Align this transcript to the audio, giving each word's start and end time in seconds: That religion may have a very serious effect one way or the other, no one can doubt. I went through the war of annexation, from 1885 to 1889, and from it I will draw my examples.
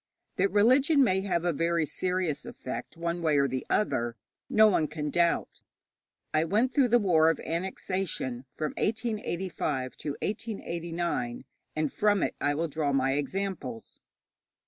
That 0.37 0.49
religion 0.49 1.03
may 1.03 1.21
have 1.21 1.45
a 1.45 1.53
very 1.53 1.85
serious 1.85 2.43
effect 2.43 2.97
one 2.97 3.21
way 3.21 3.37
or 3.37 3.47
the 3.47 3.63
other, 3.69 4.15
no 4.49 4.67
one 4.67 4.87
can 4.87 5.11
doubt. 5.11 5.61
I 6.33 6.43
went 6.43 6.73
through 6.73 6.87
the 6.87 6.97
war 6.97 7.29
of 7.29 7.39
annexation, 7.41 8.45
from 8.57 8.71
1885 8.77 9.95
to 9.97 10.09
1889, 10.23 11.45
and 11.75 11.93
from 11.93 12.23
it 12.23 12.33
I 12.41 12.55
will 12.55 12.67
draw 12.67 12.91
my 12.91 13.11
examples. 13.13 13.99